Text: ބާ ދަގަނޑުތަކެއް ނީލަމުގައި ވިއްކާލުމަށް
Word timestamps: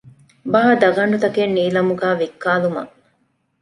ބާ 0.51 0.61
ދަގަނޑުތަކެއް 0.81 1.53
ނީލަމުގައި 1.57 2.17
ވިއްކާލުމަށް 2.19 2.93